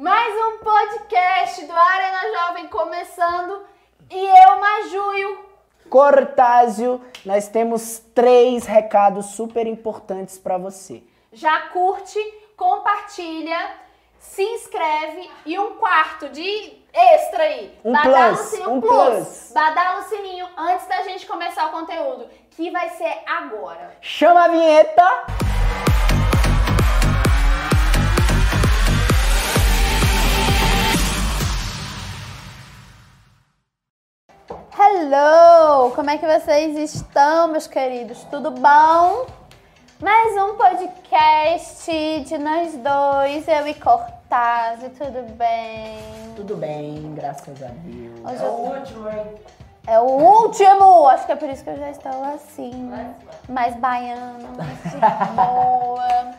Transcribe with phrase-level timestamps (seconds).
[0.00, 3.66] Mais um podcast do Arena Jovem começando
[4.08, 5.44] e eu, Majuio.
[5.90, 11.02] Cortázio, nós temos três recados super importantes para você.
[11.32, 12.16] Já curte,
[12.56, 13.58] compartilha,
[14.20, 17.76] se inscreve e um quarto de extra aí.
[17.84, 18.94] Um Badala plus, sininho, um plus.
[18.94, 19.52] plus.
[19.52, 23.96] Badala o sininho antes da gente começar o conteúdo, que vai ser agora.
[24.00, 25.47] Chama a vinheta!
[34.90, 35.90] Hello!
[35.94, 38.24] Como é que vocês estão, meus queridos?
[38.30, 39.26] Tudo bom?
[40.00, 41.84] Mais um podcast
[42.24, 45.98] de nós dois, eu e Cortázio, tudo bem?
[46.34, 48.18] Tudo bem, graças a Deus.
[48.24, 49.34] Hoje é eu- o último, hein?
[49.86, 51.06] É o último!
[51.08, 53.14] Acho que é por isso que eu já estou assim, né?
[53.46, 56.30] mais baiana, mais de boa.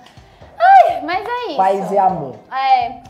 [0.58, 1.58] Ai, mas é isso.
[1.58, 2.36] Paz e amor.
[2.52, 3.02] É.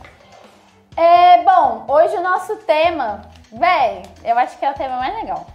[0.96, 3.22] É, bom, hoje o nosso tema,
[3.52, 5.46] véi, eu acho que é o tema mais legal.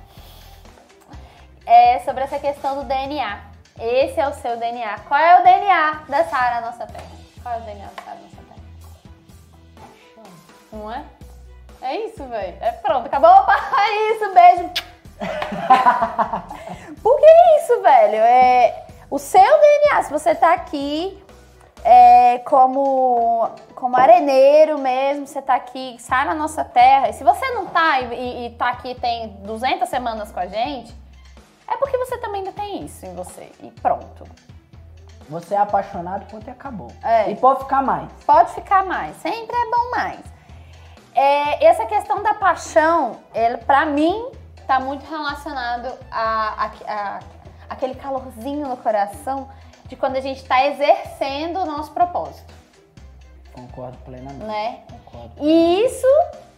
[1.66, 3.40] É sobre essa questão do DNA.
[3.80, 5.00] Esse é o seu DNA.
[5.08, 7.06] Qual é o DNA da Sara Nossa Terra?
[7.42, 8.62] Qual é o DNA da Sara Nossa Terra?
[10.72, 11.04] Não é?
[11.82, 12.58] É isso, véi.
[12.62, 13.30] É pronto, acabou.
[13.30, 14.70] Opa, é isso, beijo.
[17.02, 17.26] Por que
[17.60, 18.18] isso, velho?
[18.18, 20.04] É o seu DNA.
[20.04, 21.24] Se você tá aqui
[21.88, 27.10] é, como, como areneiro mesmo, você tá aqui, sai na nossa terra.
[27.10, 30.48] E se você não tá e, e, e tá aqui tem 200 semanas com a
[30.48, 30.92] gente,
[31.68, 33.52] é porque você também ainda tem isso em você.
[33.62, 34.24] E pronto.
[35.30, 36.92] Você é apaixonado, ponto e acabou.
[37.04, 37.30] É.
[37.32, 38.12] E pode ficar mais.
[38.26, 40.20] Pode ficar mais, sempre é bom mais.
[41.14, 44.28] É, essa questão da paixão, ele, pra mim,
[44.68, 47.20] tá muito relacionado a, a- a-
[47.70, 49.48] aquele calorzinho no coração
[49.88, 52.54] de quando a gente tá exercendo o nosso propósito,
[53.54, 54.44] Concordo plenamente.
[54.44, 54.80] né?
[54.90, 55.34] Concordo.
[55.40, 56.08] E isso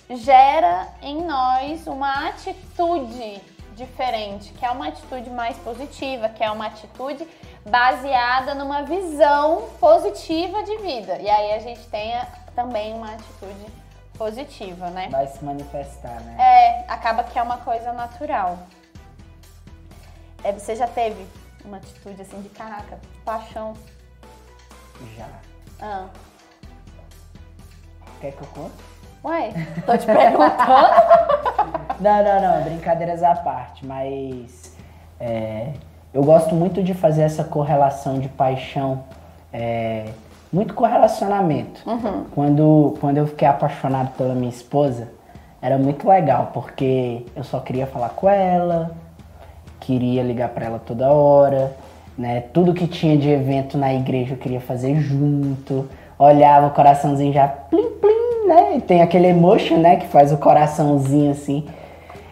[0.09, 3.41] gera em nós uma atitude
[3.75, 7.27] diferente, que é uma atitude mais positiva, que é uma atitude
[7.65, 11.17] baseada numa visão positiva de vida.
[11.19, 13.65] E aí a gente tenha também uma atitude
[14.17, 15.09] positiva, né?
[15.11, 16.35] Vai se manifestar, né?
[16.39, 18.57] É, acaba que é uma coisa natural.
[20.43, 21.27] É, você já teve
[21.67, 23.73] uma atitude assim de caraca, paixão.
[25.17, 25.27] Já.
[25.81, 26.07] Ah.
[28.19, 28.73] Quer que eu conte?
[29.23, 29.51] Ué,
[29.85, 31.87] tô te perguntando.
[31.99, 34.77] Não, não, não, brincadeiras à parte, mas
[35.19, 35.73] é,
[36.13, 39.03] eu gosto muito de fazer essa correlação de paixão,
[39.51, 40.11] é,
[40.53, 41.81] muito correlacionamento.
[42.35, 45.07] Quando, quando eu fiquei apaixonado pela minha esposa,
[45.59, 48.91] era muito legal, porque eu só queria falar com ela,
[49.79, 51.75] queria ligar pra ela toda hora,
[52.17, 52.43] né?
[52.53, 55.87] Tudo que tinha de evento na igreja eu queria fazer junto.
[56.17, 58.77] Olhava o coraçãozinho já plim plim, né?
[58.77, 61.65] E tem aquele emotion, né, que faz o coraçãozinho assim.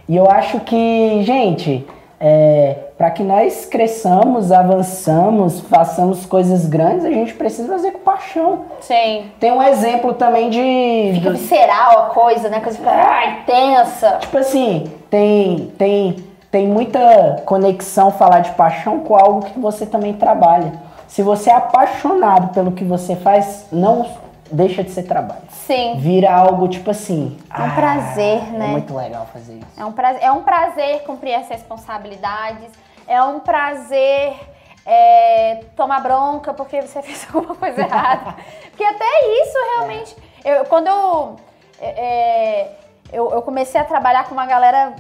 [0.08, 1.86] E eu acho que, gente,
[2.20, 8.66] é, para que nós cresçamos, avançamos, façamos coisas grandes, a gente precisa fazer com paixão.
[8.80, 9.26] Sim.
[9.40, 12.62] Tem um exemplo também de Fica visceral a coisa, né?
[12.62, 14.18] Coisa ah, intensa.
[14.22, 16.16] Tipo assim, tem, tem,
[16.56, 20.72] tem muita conexão falar de paixão com algo que você também trabalha.
[21.06, 24.10] Se você é apaixonado pelo que você faz, não
[24.50, 25.42] deixa de ser trabalho.
[25.50, 25.96] Sim.
[25.98, 27.38] Vira algo tipo assim.
[27.54, 28.68] É um prazer, né?
[28.68, 29.68] É muito legal fazer isso.
[29.78, 32.72] É um prazer, é um prazer cumprir as responsabilidades.
[33.06, 34.36] É um prazer
[34.86, 38.34] é, tomar bronca porque você fez alguma coisa errada.
[38.70, 39.06] Porque até
[39.44, 40.16] isso realmente.
[40.46, 41.36] Eu, quando eu,
[41.82, 42.78] é, é,
[43.12, 44.96] eu, eu comecei a trabalhar com uma galera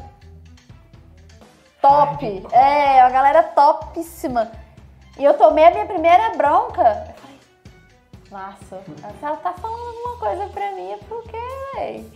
[1.87, 2.47] top.
[2.51, 4.51] É, uma galera topíssima.
[5.17, 6.81] E eu tomei a minha primeira bronca.
[6.81, 7.39] Eu falei,
[8.31, 8.81] nossa,
[9.21, 11.37] ela tá falando alguma coisa pra mim é porque,
[11.75, 12.11] véi,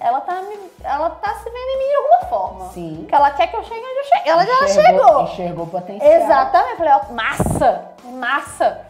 [0.00, 2.72] ela tá, me, ela tá se vendo em mim de alguma forma.
[2.72, 2.96] Sim.
[3.00, 4.28] Porque ela quer que eu chegue onde eu chegue.
[4.28, 5.22] Ela já chegou.
[5.22, 6.12] Enxergou potencial.
[6.12, 6.70] Exatamente.
[6.72, 8.86] Eu falei, ó, massa, massa.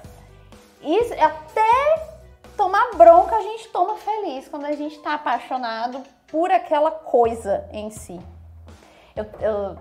[0.81, 2.07] Isso, até
[2.57, 7.91] tomar bronca a gente toma feliz quando a gente tá apaixonado por aquela coisa em
[7.91, 8.21] si.
[9.15, 9.77] Eu, eu,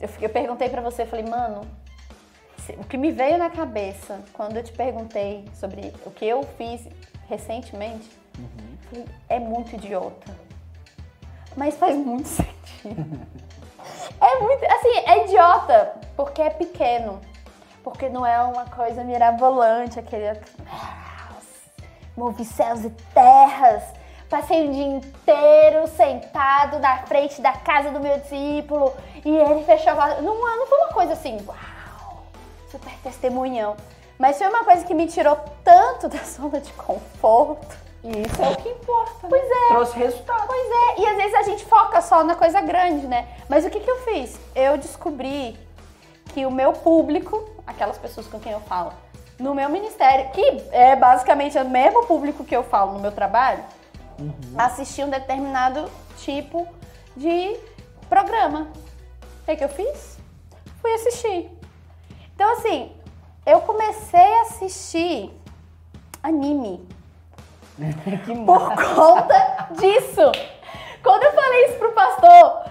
[0.00, 1.62] eu, eu perguntei pra você, eu falei, mano,
[2.78, 6.86] o que me veio na cabeça quando eu te perguntei sobre o que eu fiz
[7.28, 8.08] recentemente,
[8.38, 10.34] eu falei, é muito idiota.
[11.56, 13.20] Mas faz muito sentido.
[14.20, 14.62] É muito.
[14.64, 17.20] Assim, é idiota porque é pequeno.
[17.82, 20.38] Porque não é uma coisa mirabolante, aquele.
[22.14, 23.82] Movi céus e terras.
[24.30, 28.94] Passei o dia inteiro sentado na frente da casa do meu discípulo
[29.24, 32.22] e ele fechou a não, não foi uma coisa assim, uau,
[32.70, 33.76] super testemunhão.
[34.16, 38.50] Mas foi uma coisa que me tirou tanto da zona de conforto E isso é
[38.50, 39.26] o que importa.
[39.28, 39.68] Pois é.
[39.68, 40.46] Trouxe resultado.
[40.46, 43.26] Pois é, e às vezes a gente foca só na coisa grande, né?
[43.48, 44.38] Mas o que, que eu fiz?
[44.54, 45.58] Eu descobri
[46.26, 48.92] que o meu público, aquelas pessoas com quem eu falo,
[49.40, 53.64] no meu ministério, que é basicamente o mesmo público que eu falo no meu trabalho,
[54.20, 54.54] Uhum.
[54.58, 56.68] assistir um determinado tipo
[57.16, 57.56] de
[58.08, 58.68] programa.
[59.42, 60.18] O que, que eu fiz?
[60.80, 61.50] Fui assistir.
[62.34, 62.92] Então, assim,
[63.46, 65.30] eu comecei a assistir
[66.22, 66.86] anime
[68.46, 70.32] por conta disso.
[71.02, 72.64] Quando eu falei isso pro pastor,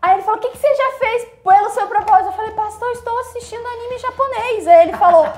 [0.00, 2.28] aí ele falou: O que, que você já fez pelo seu propósito?
[2.28, 4.66] Eu falei: Pastor, estou assistindo anime japonês.
[4.66, 5.28] Aí ele falou: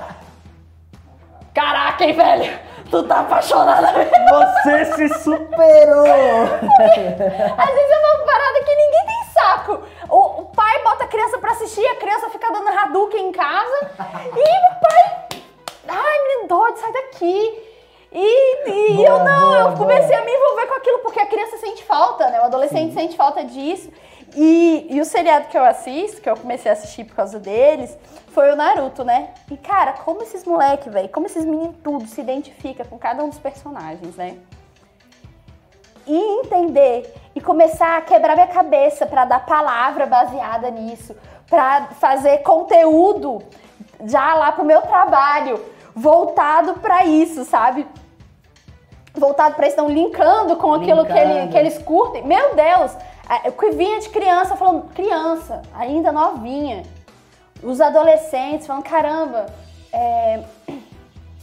[1.53, 2.66] Caraca, hein, velho?
[2.89, 4.11] Tu tá apaixonada mesmo.
[4.29, 6.05] Você se superou!
[7.57, 9.83] Às vezes é uma parada que ninguém tem saco.
[10.09, 13.91] O, o pai bota a criança pra assistir, a criança fica dando Hadouken em casa.
[14.35, 15.27] E o pai.
[15.89, 17.63] Ai, menino doido, sai daqui.
[18.11, 20.21] E, e Boa, eu não, boa, eu comecei boa.
[20.21, 22.39] a me envolver com aquilo porque a criança sente falta, né?
[22.39, 23.91] O adolescente sente falta disso.
[24.39, 27.97] E, e o seriado que eu assisto, que eu comecei a assistir por causa deles,
[28.27, 29.29] foi o Naruto, né?
[29.49, 33.29] E cara, como esses moleque, velho, como esses meninos tudo se identifica com cada um
[33.29, 34.37] dos personagens, né?
[36.07, 41.13] e entender e começar a quebrar minha cabeça para dar palavra baseada nisso,
[41.49, 43.43] para fazer conteúdo
[44.05, 45.59] já lá pro meu trabalho
[45.93, 47.85] voltado para isso, sabe?
[49.13, 51.51] Voltado para não linkando com aquilo que, ele- Linkando.
[51.51, 52.23] que eles curtem.
[52.23, 52.95] Meu Deus,
[53.51, 56.83] que vinha de criança falando, criança, ainda novinha,
[57.61, 59.47] os adolescentes falando, caramba,
[59.91, 60.43] é,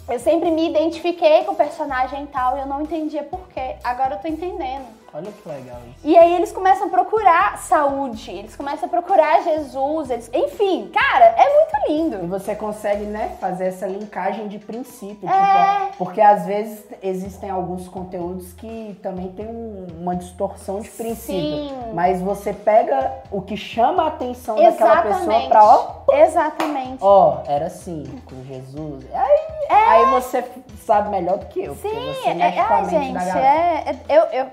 [0.08, 3.76] eu sempre me identifiquei com o personagem tal, e eu não entendia por quê.
[3.82, 5.03] Agora eu tô entendendo.
[5.16, 6.00] Olha que legal isso.
[6.02, 10.28] E aí eles começam a procurar saúde, eles começam a procurar Jesus, eles...
[10.34, 12.26] enfim, cara, é muito E lindo.
[12.26, 15.28] você consegue, né, fazer essa linkagem de princípio.
[15.28, 15.84] É.
[15.86, 21.68] Tipo, porque às vezes existem alguns conteúdos que também tem um- uma distorção de princípio.
[21.68, 21.92] Sim.
[21.92, 25.48] Mas você pega o que chama a atenção daquela pessoa Exatamente.
[25.48, 26.98] pra, ó, Exatamente.
[27.00, 29.04] ó, era assim, com Jesus.
[29.14, 29.40] Aí,
[29.70, 30.44] aí você
[30.84, 31.74] sabe melhor do que eu.
[31.76, 31.90] porque É.
[31.90, 34.46] Sim, você é, mente gente, é, é- eu, eu,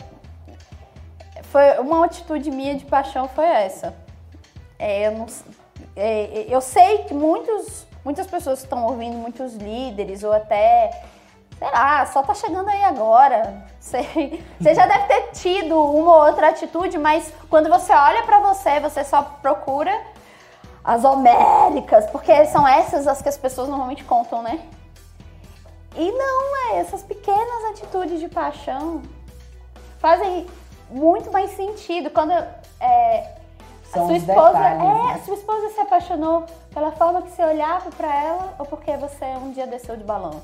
[1.52, 3.94] foi uma atitude minha de paixão foi essa.
[4.80, 5.26] É, eu, não,
[5.96, 11.04] é, eu sei que muitos, muitas pessoas que estão ouvindo, muitos líderes ou até,
[11.60, 13.66] sei lá, só tá chegando aí agora.
[13.82, 18.40] Sei, você já deve ter tido uma ou outra atitude, mas quando você olha pra
[18.40, 19.92] você, você só procura
[20.84, 24.62] as homéricas, porque são essas as que as pessoas normalmente contam, né?
[25.96, 29.02] E não, é, essas pequenas atitudes de paixão
[29.98, 30.48] fazem
[30.92, 32.10] muito mais sentido.
[32.10, 32.32] Quando
[32.80, 33.34] é,
[33.92, 35.22] São a sua os esposa, detalhes, é, né?
[35.26, 39.52] sua esposa se apaixonou pela forma que você olhava pra ela ou porque você um
[39.52, 40.42] dia desceu de balão?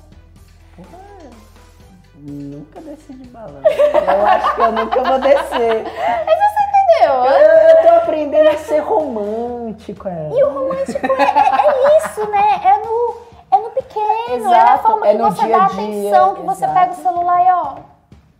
[2.15, 3.61] Nunca desci de balão.
[3.63, 5.83] Eu acho que eu nunca vou descer.
[6.25, 7.13] Mas você entendeu?
[7.25, 10.07] Eu, eu tô aprendendo a ser romântico.
[10.07, 10.29] É.
[10.33, 12.61] E o romântico é, é- é isso, né?
[12.63, 13.17] É no,
[13.51, 16.41] é no pequeno, é na Exato, forma é que você dia dá dia, atenção, que
[16.41, 16.79] você exato.
[16.79, 17.75] pega o celular e ó,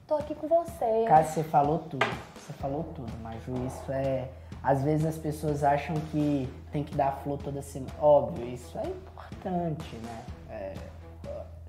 [0.08, 1.06] tô aqui com você.
[1.08, 2.06] Cara, você falou tudo.
[2.36, 3.68] Você falou tudo, Maju.
[3.68, 4.30] Isso é.
[4.64, 7.92] Às vezes as pessoas acham que tem que dar flor toda semana.
[8.02, 10.20] Óbvio, isso é importante, né?
[10.50, 10.74] É,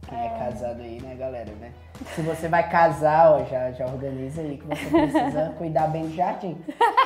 [0.09, 0.29] quem é.
[0.31, 1.73] casado aí, né, galera, né?
[2.15, 6.15] Se você vai casar, ó, já, já organiza aí que você precisa cuidar bem do
[6.15, 6.57] jardim.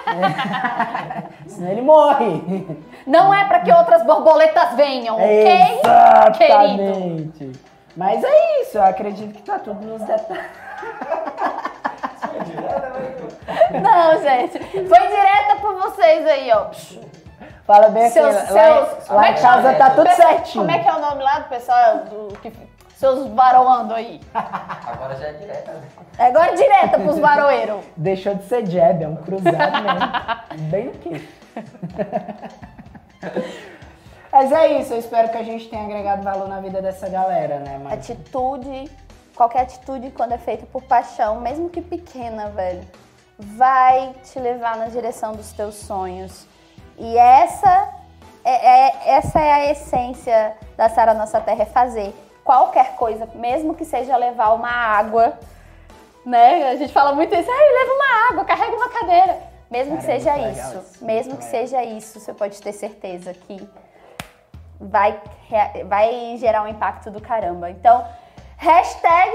[0.07, 1.49] É.
[1.49, 2.79] Senão ele morre.
[3.07, 5.81] Não é pra que outras borboletas venham, ok?
[5.81, 7.53] Exatamente.
[7.97, 10.72] Mas é isso, eu acredito que tá tudo nos detalhes.
[13.81, 14.59] Não, gente.
[14.59, 16.71] Foi direta por vocês aí, ó.
[17.65, 20.65] Fala bem assim, Seus, lá, seus, lá em casa tá tudo certinho.
[20.65, 22.53] Como é que é o nome lá do pessoal do que
[22.97, 24.21] seus varoando aí?
[24.35, 25.83] Agora já é direta, né?
[26.19, 27.85] Agora direta pros varoeiros.
[27.97, 30.71] Deixou de ser jab, é um cruzado mesmo.
[30.71, 31.29] Bem no queixo.
[34.33, 37.59] Mas é isso, eu espero que a gente tenha agregado valor na vida dessa galera,
[37.59, 37.81] né?
[37.93, 38.91] Atitude,
[39.37, 42.87] qualquer atitude quando é feita por paixão, mesmo que pequena, velho,
[43.39, 46.47] vai te levar na direção dos teus sonhos.
[46.99, 47.89] E essa
[48.45, 53.75] é, é- essa é a essência da Sara Nossa Terra, é fazer qualquer coisa, mesmo
[53.75, 55.39] que seja levar uma água,
[56.27, 56.71] né?
[56.71, 59.39] A gente fala muito isso, ai, leva uma água, carrega uma cadeira.
[59.71, 61.51] Mesmo que Cara, é seja legal isso, isso, mesmo que legal.
[61.51, 63.67] seja isso, você pode ter certeza que
[64.79, 65.19] vai,
[65.87, 67.71] vai gerar um impacto do caramba.
[67.71, 68.05] Então,
[68.63, 69.33] hashtag,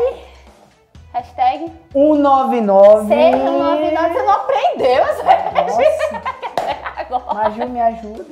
[1.11, 3.07] hashtag 199.
[3.09, 6.21] seja 99, você não aprendeu essa Nossa,
[6.95, 7.33] agora.
[7.33, 8.25] Maju, me ajuda.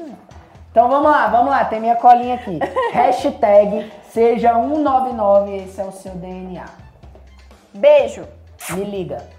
[0.71, 2.59] Então vamos lá, vamos lá, tem minha colinha aqui.
[2.91, 6.65] Hashtag seja 199, esse é o seu DNA.
[7.73, 8.25] Beijo!
[8.71, 9.34] Me liga.